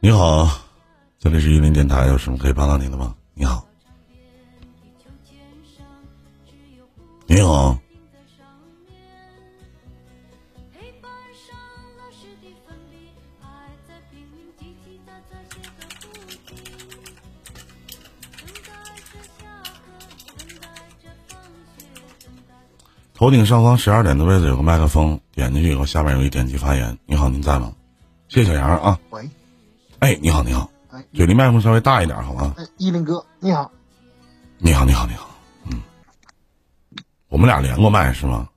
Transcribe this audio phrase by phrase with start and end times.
[0.00, 0.48] 你好，
[1.18, 3.14] 这里是玉林电台，有什么可以帮到您的吗？
[3.34, 3.66] 你好，
[7.26, 7.78] 你好，
[23.18, 26.96] 头顶上方十二点的位置有个麦克风，点进去以后，下面有一点击发言。
[27.04, 27.72] 你好，您在吗？
[28.28, 28.96] 谢谢小杨啊。
[29.10, 29.28] 喂。
[29.98, 32.54] 哎，你好，你好，哎，距离麦克风稍微大一点，好吗？
[32.56, 33.72] 哎，依林哥，你好，
[34.58, 35.28] 你好，你好，你好，
[35.64, 35.82] 嗯，
[37.28, 38.48] 我们俩连过麦是吗？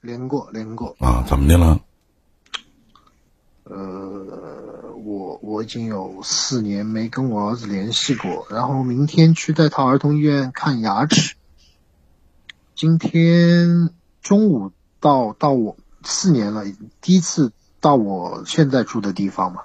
[0.00, 1.80] 连过，连过啊，怎么的了？
[3.64, 11.34] 呃，我我已经有四年没跟我儿子联系过，然后明天去带他儿童医院看牙齿。
[12.78, 13.90] 今天
[14.22, 16.62] 中午到到我四年了，
[17.00, 17.50] 第一次
[17.80, 19.62] 到我现在住的地方嘛。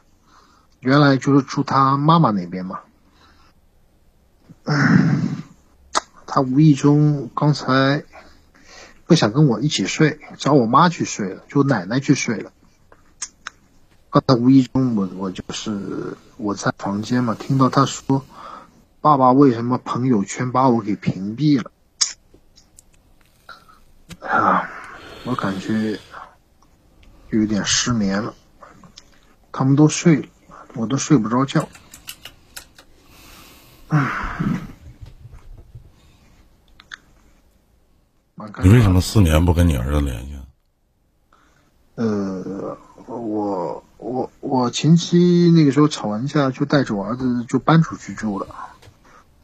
[0.80, 2.80] 原来就是住他妈妈那边嘛，
[6.26, 8.04] 他无意中刚才
[9.06, 12.52] 不想跟我一起睡，找我妈去睡了，就奶奶去睡了。
[14.10, 18.26] 刚才无意中我我就是我在房间嘛，听到他说
[19.02, 21.70] ：“爸爸为什么朋友圈把我给屏蔽了？”
[24.38, 24.70] 啊，
[25.26, 26.00] 我感觉
[27.30, 28.34] 有点失眠了。
[29.52, 30.28] 他们都睡了。
[30.76, 31.68] 我都睡不着觉，
[38.64, 40.40] 你为什么四年不跟你儿子联系？
[41.94, 42.76] 呃，
[43.06, 48.48] 我我我前妻那个时候吵完架，就带着我儿子就搬出去住了，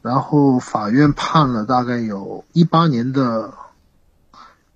[0.01, 3.53] 然后法院判了大概有一八年的，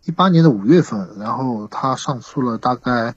[0.05, 3.15] 一八年的五月份，然后他上诉了大概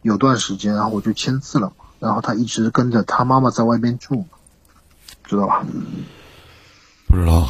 [0.00, 1.72] 有段时间，然后我就签字了。
[1.98, 4.24] 然后他一直跟着他妈妈在外边住，
[5.24, 5.64] 知道吧？
[7.06, 7.46] 不知道。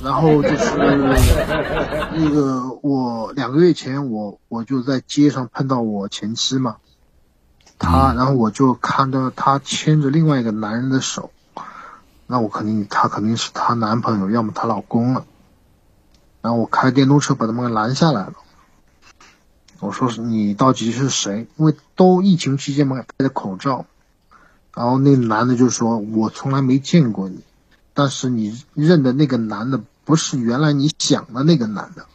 [0.00, 6.76] 然后就是那个我两个月前我我就在街上碰到我前妻嘛，
[7.78, 11.32] 她然后我就看到她牵着另外一个男人的手，
[12.28, 15.24] 那我肯定她肯定是她男朋友，要么她老公了。
[16.48, 18.32] 然后我开电动车把他们给拦下来了。
[19.80, 21.46] 我说你到底是谁？
[21.56, 23.84] 因为都疫情期间嘛，戴着口罩。
[24.74, 27.44] 然后那男的就说：“我从来没见过你，
[27.92, 32.06] 但是你认的那个男的不是原来你想的那个男的。”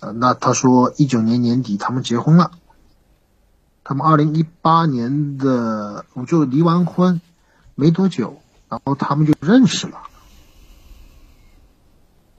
[0.00, 2.52] 呃，那他说一九年年底他们结婚了，
[3.84, 7.20] 他们二零一八年的我就离完婚
[7.74, 9.98] 没多久，然后他们就认识了，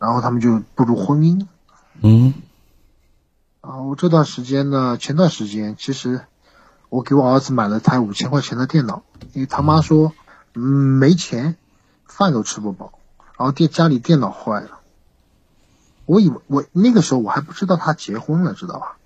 [0.01, 1.45] 然后他们就步入婚姻。
[2.01, 2.33] 嗯。
[3.61, 6.21] 然后这段时间呢，前段时间其实
[6.89, 9.03] 我给我儿子买了台五千块钱的电脑，
[9.33, 10.13] 因为他妈说，
[10.55, 11.55] 嗯，没钱，
[12.05, 12.93] 饭都吃不饱，
[13.37, 14.79] 然后电家里电脑坏了。
[16.07, 18.97] 我以为我那个时候我还不知道他结婚了，知道吧？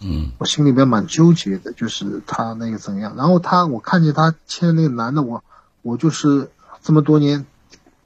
[0.00, 3.16] 嗯，我心里边蛮纠结的，就是他那个怎样。
[3.16, 5.42] 然后他我看见他牵那个男的，我
[5.80, 6.50] 我就是
[6.82, 7.46] 这么多年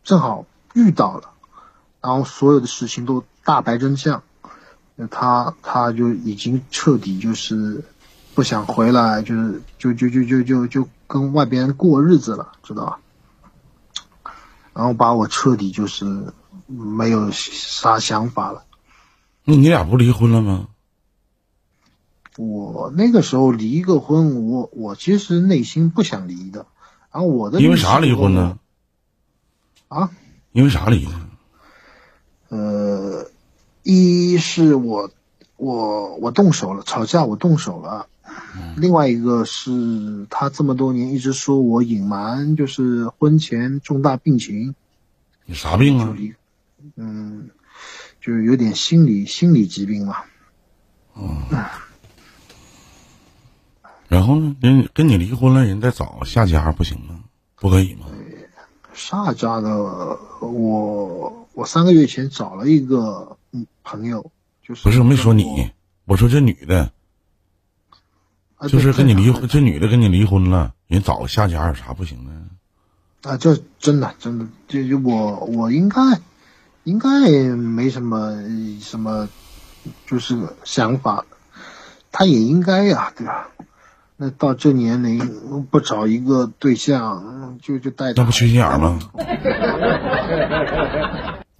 [0.04, 1.30] 正好遇到了，
[2.06, 4.22] 然后所有的事情都大白真相。
[5.10, 7.84] 他他就已经彻底就是
[8.32, 13.00] 不想回来，就是就就就就就就跟外边过日子了，知道吧？
[14.72, 16.32] 然后把我彻底就是
[16.66, 18.62] 没有啥想法了。
[19.44, 20.68] 那你俩不离婚了吗？
[22.36, 26.66] 我那个时候离个婚，我我其实内心不想离的。
[27.10, 28.58] 然后我的因为啥离婚呢？
[29.88, 30.10] 啊？
[30.52, 31.10] 因为啥离的？
[32.48, 33.30] 呃。
[33.88, 35.12] 一是我，
[35.56, 38.08] 我我动手了，吵架我动手了。
[38.76, 44.74] 另外一个是他这么多年一直说我隐瞒，就是婚前重大病情。
[45.44, 46.16] 你啥病啊？
[46.96, 47.48] 嗯，
[48.20, 50.16] 就是有点心理心理疾病嘛。
[51.12, 51.38] 哦。
[54.08, 54.56] 然后呢？
[54.60, 57.20] 人跟你离婚了，人再找下家不行吗？
[57.54, 58.06] 不可以吗？
[58.92, 59.70] 下家的，
[60.40, 63.38] 我我三个月前找了一个。
[63.88, 64.32] 朋友
[64.62, 65.70] 就是不是没说你，
[66.04, 66.90] 我说这女的，
[68.68, 73.30] 就是跟你离婚，这女的跟你离婚了，人找个下家有啥不行的？
[73.30, 76.20] 啊，这真的真的，这就我我应该
[76.82, 78.36] 应该没什么
[78.82, 79.28] 什么，
[80.06, 81.24] 就是想法，
[82.10, 83.48] 他也应该呀，对吧？
[84.16, 88.98] 那到这年龄不找一个对象，就就带那不缺心眼吗？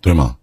[0.06, 0.36] 对吗？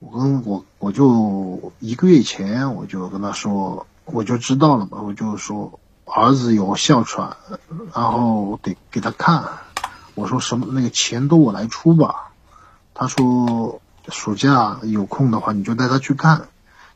[0.00, 7.36] 我跟我我就一个月前我就跟他说，我就知道了嘛，我就说儿子有哮喘，
[7.94, 9.44] 然后得给他看。
[10.16, 12.32] 我说什么那个钱都我来出吧。
[12.92, 16.48] 他说暑假有空的话你就带他去看，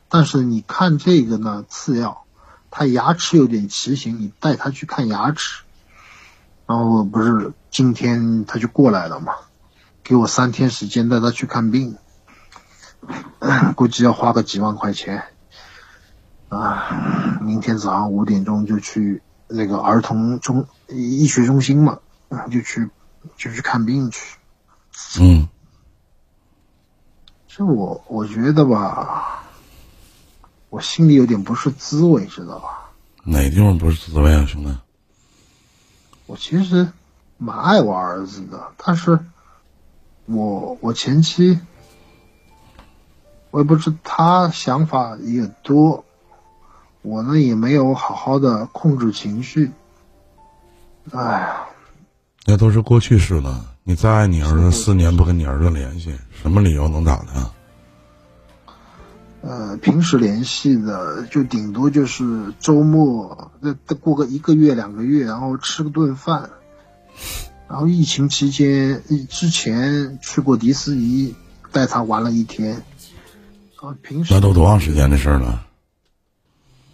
[0.09, 2.25] 但是你看这个呢次要，
[2.69, 5.63] 他牙齿有点畸形，你带他去看牙齿。
[6.67, 9.35] 然后不是今天他就过来了嘛，
[10.03, 11.97] 给我三天时间带他去看病。
[13.77, 15.23] 估计要花个几万块钱，
[16.49, 21.99] 啊，明天早上五点钟就去那个儿童中医学中心嘛，
[22.51, 22.89] 就去
[23.37, 24.35] 就去看病去。
[25.21, 25.47] 嗯，
[27.47, 29.45] 这我我觉得吧，
[30.69, 32.91] 我心里有点不是滋味，知道吧？
[33.23, 34.77] 哪地方不是滋味啊，兄弟？
[36.25, 36.91] 我其实
[37.37, 39.17] 蛮爱我儿子的，但是
[40.29, 41.59] 我我前妻。
[43.51, 46.05] 我也不知他想法也多，
[47.01, 49.71] 我呢也没有好好的控制情绪。
[51.11, 51.65] 哎呀，
[52.45, 53.65] 那都是过去式了。
[53.83, 57.51] 你再爱你儿子，四年不跟你儿子联系，什么理由能咋的？
[59.41, 66.51] 呃，平时联系的就顶多就是周末，再再过个一个月两个月，然后吃个顿饭。
[67.69, 71.35] 然后疫情期间，之前去过迪士尼，
[71.71, 72.81] 带他玩了一天。
[73.75, 75.65] 啊，平时那都多长时间的事了？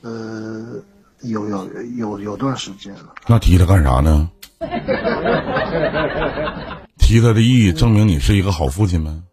[0.01, 0.83] 呃，
[1.22, 1.68] 有有
[1.98, 3.16] 有有段时间了。
[3.25, 4.30] 那提他干啥呢？
[7.00, 9.24] 提他的意义证明你是一个好父亲吗？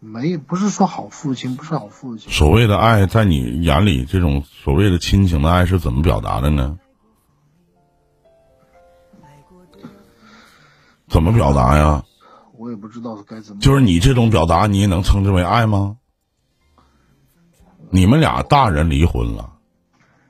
[0.00, 2.32] 没，不是说好父亲，不是好父亲。
[2.32, 6.78] 所谓的爱，在你眼里，这种所谓的亲情的爱是怎么表达的呢？
[11.08, 12.02] 怎么表达呀？
[12.58, 13.60] 我也不知道该怎么。
[13.60, 15.96] 就是你这种表达，你也能称之为爱吗？
[17.90, 19.48] 你们俩大人离婚了，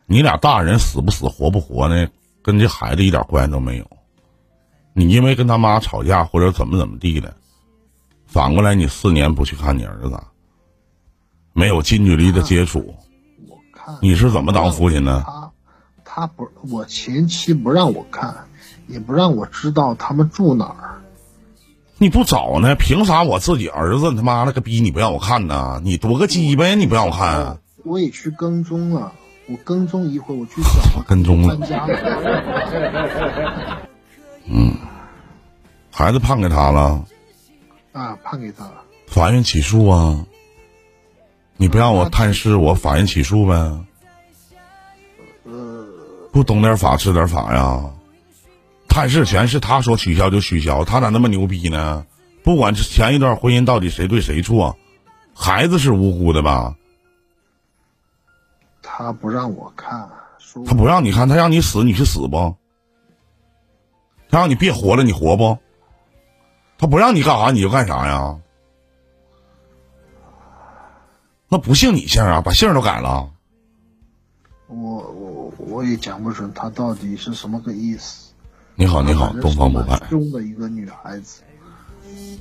[0.06, 2.08] 你俩大人死不死活不活呢？
[2.42, 3.90] 跟这孩子一点关系都没有。
[4.92, 7.34] 你因为跟他妈吵架或者怎么怎么地的，
[8.26, 10.22] 反过来你四年不去看你儿子，
[11.52, 12.94] 没有近距离的接触，
[13.48, 15.22] 我看你是怎么当父亲的？
[15.24, 15.52] 他
[16.04, 18.45] 他不，我前妻不让我看，
[18.86, 21.02] 也不让我知道他们住哪儿。
[21.98, 22.74] 你不找呢？
[22.74, 25.80] 凭啥我自己儿子他妈了个逼你不让我看呢？
[25.82, 26.74] 你多个鸡巴呀！
[26.74, 27.58] 你不让我看？
[27.84, 29.12] 我也去跟踪了，
[29.46, 30.60] 我跟踪一会儿，我去
[30.94, 31.56] 找跟踪了。
[34.44, 34.74] 嗯，
[35.90, 37.04] 孩子判给他了。
[37.92, 38.82] 啊，判给他了。
[39.06, 40.26] 法院起诉啊！
[41.56, 43.54] 你不让我探视，我法院起诉呗。
[45.44, 45.86] 呃，
[46.30, 47.82] 不懂点法，吃点法呀。
[48.96, 52.06] 探视权是他说取消就取消，他咋那么牛逼呢？
[52.42, 54.78] 不管前一段婚姻到底谁对谁错，
[55.34, 56.74] 孩子是无辜的吧？
[58.80, 60.08] 他不让我看，
[60.64, 62.56] 他不让你看，他让你死，你去死不？
[64.30, 65.58] 他让你别活了，你活不？
[66.78, 68.38] 他不让你干啥你就干啥呀？
[71.50, 72.40] 那不姓你姓啊？
[72.40, 73.30] 把姓都改了？
[74.68, 78.25] 我我我也讲不准他到底是什么个意思。
[78.78, 80.02] 你好，你好，东方不败。
[80.10, 81.40] 凶的一个女孩子，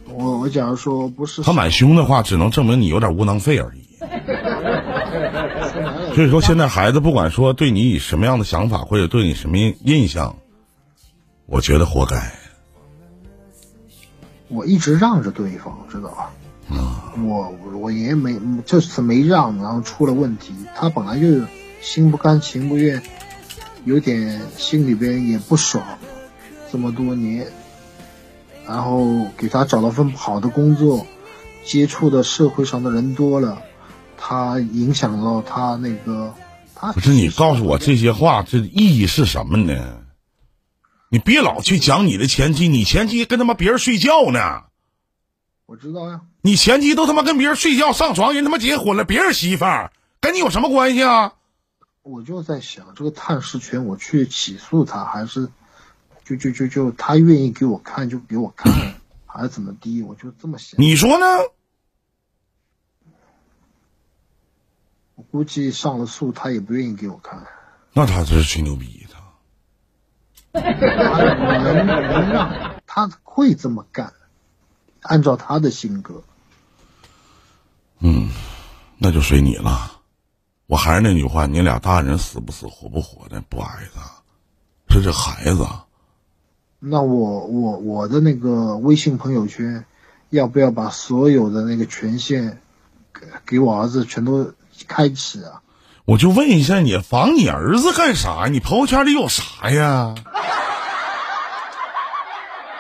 [0.10, 3.86] 我我假如说不是她蛮凶的话，只能证明你有点窝囊废而已。
[6.14, 10.36] 所以说，现在孩子不管说对你以什么样的想法，或者对你什么印象，
[11.46, 12.34] 我觉得活该。
[14.50, 16.32] 我一直让着对方，知道吧？
[16.70, 20.54] 嗯我我爷没这次没让，然后出了问题。
[20.76, 21.46] 他本来就
[21.80, 23.02] 心不甘情不愿，
[23.86, 25.82] 有点心里边也不爽。
[26.76, 27.48] 这么多年，
[28.68, 31.08] 然后给他找了份好的工作，
[31.64, 33.62] 接触的社会上的人多了，
[34.18, 36.34] 他影响到他那个。
[36.94, 40.02] 不是你告诉我这些话，这意义是什么呢？
[41.08, 44.64] 你别老去讲你的前妻，你前妻跟他妈别人睡觉呢。
[45.68, 46.20] 我知道呀。
[46.42, 51.36] 你前妻都他妈跟别人睡觉上床，人他妈结婚了，别人媳妇儿跟你有什么关系啊？
[52.02, 55.48] 我就在想，这个探视权我去起诉他还是？
[56.26, 58.74] 就就就就他愿意给我看就给我看，
[59.28, 60.02] 还是怎么地？
[60.02, 60.82] 我就这么想。
[60.82, 61.26] 你说呢？
[65.14, 67.46] 我估计上了诉，他也不愿意给我看。
[67.94, 69.16] 那他这是吹牛逼的。
[70.62, 70.72] 他
[71.64, 74.12] 能能让他会这么干？
[75.02, 76.24] 按照他的性格。
[78.00, 78.30] 嗯，
[78.98, 80.02] 那就随你了。
[80.66, 84.02] 我还是那句话，你俩大人死不死活不活的不挨着，
[84.90, 85.68] 是这孩子。
[86.88, 89.86] 那我我我的那个微信朋友圈，
[90.30, 92.60] 要不要把所有的那个权限
[93.12, 94.54] 给给我儿子全都
[94.88, 95.64] 开启啊。
[96.06, 98.46] 我就问一下，你防你儿子干啥？
[98.52, 100.14] 你朋友圈里有啥呀？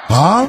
[0.07, 0.47] 啊？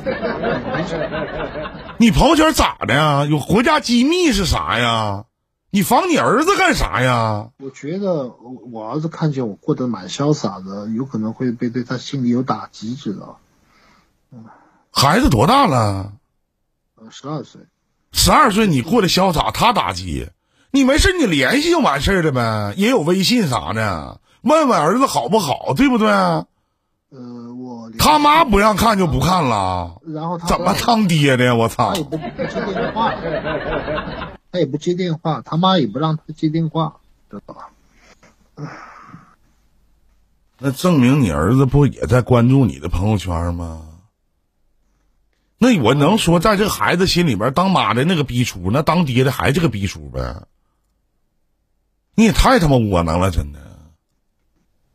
[1.97, 3.25] 你朋友圈咋的呀？
[3.25, 5.25] 有国家机密是啥呀？
[5.71, 7.49] 你防你儿子干啥呀？
[7.59, 13.39] 我觉得我我儿子看见我过得蛮潇洒的，有可能会被对他心里有打击，知道？
[14.91, 16.13] 孩子多大了？
[16.97, 17.61] 呃，十二岁。
[18.13, 20.29] 十二岁你过得潇洒，他打击？
[20.71, 26.09] 你没事，你联系就完事儿了呗，也有微信啥的，问问儿子好不好，对不对？
[26.09, 26.45] 呃，
[27.11, 31.55] 我他妈不让看就不看了，然后他怎么当爹的？
[31.57, 31.97] 我操他！
[31.99, 33.15] 也不不接电话，
[34.51, 36.97] 他也不接电话，他妈也不让他接电话，
[37.31, 37.71] 知道吧？
[40.59, 43.83] 那证明你儿子不也在关注你的朋友圈吗？
[45.67, 50.47] 那我能说，在这个孩子心里边，当妈的那个逼出，那当爹的还是个逼出呗？
[52.15, 53.59] 你也太他妈窝囊了，真的。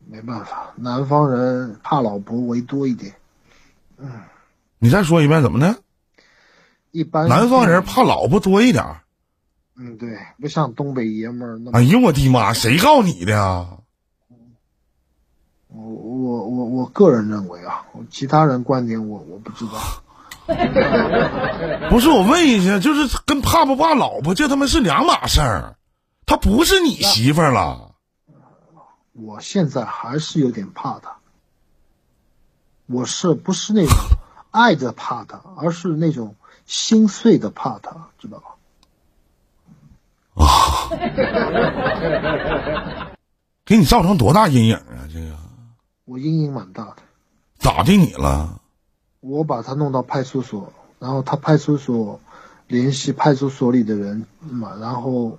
[0.08, 3.14] 没办法，南方人怕老婆为多一点，
[3.98, 4.10] 嗯
[4.80, 5.78] 你再说一遍，怎么的？
[6.92, 9.02] 一般南方人怕老婆多一点儿。
[9.76, 11.78] 嗯对，不像东北爷们儿那么。
[11.78, 12.54] 哎呦我的妈！
[12.54, 13.68] 谁告诉你的呀？
[15.68, 19.74] 我我我我个人认为啊，其他人观点我我不知道。
[21.90, 25.76] 不是我问一下，就是跟怕不怕老婆，这他妈是两码事儿。
[26.26, 27.92] 她不是你媳妇儿了。
[29.14, 31.18] 我现在还是有点怕她，
[32.86, 33.94] 我是不是那种
[34.52, 38.46] 爱着怕她，而是那种心碎的怕她，知道吧？
[43.66, 45.08] 给你造成多大阴影啊？
[45.14, 45.36] 这个
[46.06, 46.98] 我阴影蛮大的。
[47.60, 48.61] 咋的你了？
[49.22, 52.20] 我把他弄到派出所，然后他派出所
[52.68, 55.38] 联系派出所里的人嘛，然后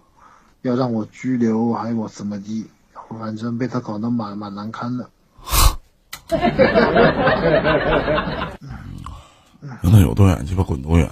[0.62, 2.66] 要让我拘留，还有我怎么地，
[3.18, 5.10] 反正被他搞得蛮蛮难堪的。
[9.82, 11.10] 让他有多远鸡巴滚多远，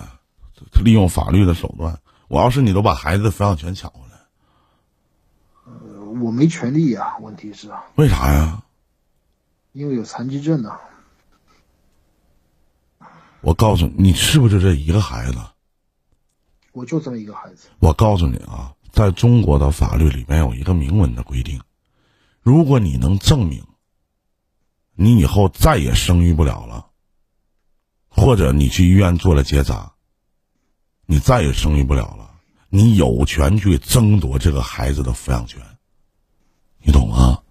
[0.73, 1.99] 他利用法律的手段。
[2.29, 4.17] 我要是你，都把孩子的抚养权抢回来。
[6.21, 8.63] 我没权利啊，问题是啊，为啥呀？
[9.73, 10.81] 因为有残疾证啊。
[13.43, 15.39] 我告诉你，你是不是就这一个孩子？
[16.73, 17.69] 我就这么一个孩子。
[17.79, 21.61] 我告诉你啊，在中国的法律里面有一个明文的规定，
[22.43, 23.65] 如果你能证明
[24.95, 26.87] 你以后再也生育不了了，
[28.09, 29.93] 或者你去医院做了结扎，
[31.07, 32.31] 你再也生育不了了，
[32.69, 35.61] 你有权去争夺这个孩子的抚养权，
[36.83, 37.43] 你懂吗？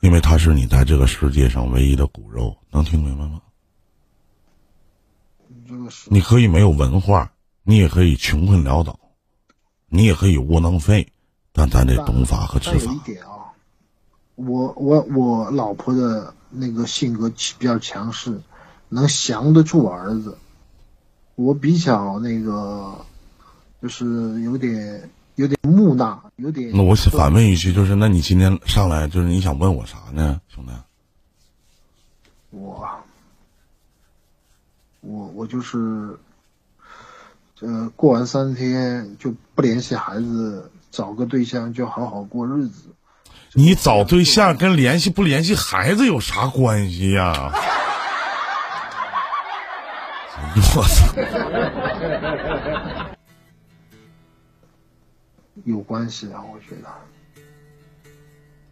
[0.00, 3.42] 因为他是你在这个世界上唯一的骨肉，能听明白吗？
[6.08, 7.32] 你可以没有文化，
[7.62, 8.98] 你也可以穷困潦倒，
[9.88, 11.12] 你也可以窝囊废，
[11.52, 12.98] 但咱得懂法和执法一。
[13.00, 13.52] 点啊，
[14.34, 18.40] 我我我老婆的那个性格比较强势，
[18.88, 20.38] 能降得住儿子。
[21.34, 23.04] 我比较那个，
[23.82, 26.70] 就是有点有点木讷，有点。
[26.74, 30.72] 那我反问一句，就是那你今天上来就是你想问我啥呢，兄弟？
[32.50, 32.88] 我，
[35.06, 36.18] 我我就是，
[37.60, 42.90] 呃，过完三天就不联系孩子，找个对象就好好过日子。
[43.52, 47.52] 你找对象跟联系不联系孩子有啥关系呀？
[50.74, 51.14] 我操！
[55.64, 56.88] 有关系啊，我觉得。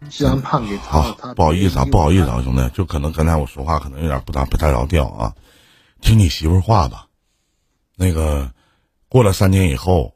[0.09, 5.33] 既然判给他好不好意思啊，不好意思啊，兄弟，就可能刚才我说话可能有点不大不太着调啊，
[6.01, 7.07] 听你媳妇儿话吧。
[7.95, 8.51] 那个
[9.07, 10.13] 过了三年以后，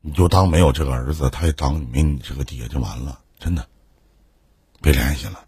[0.00, 3.66] 你就当没有这个儿子，他也当没你这个爹就完了，真的，
[4.82, 5.40] 别联系了，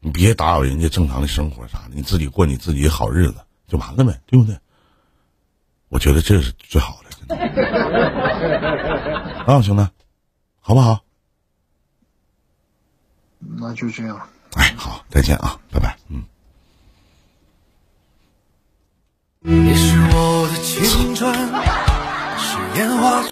[0.00, 4.58] 你别打扰人家正常的生活啥的，你自己过你自己的好日子就完了呗，对不对？
[5.88, 7.36] 我觉得这是最好的，真的。
[9.44, 9.86] 啊，兄弟，
[10.60, 11.00] 好不好？
[13.38, 14.28] 那就这样。
[14.54, 16.24] 哎，好，再见啊，拜拜，嗯。
[19.42, 21.34] 你是我的青春，
[22.36, 23.24] 是烟花。